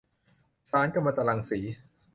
[0.69, 1.59] สารกัมมันตรังสี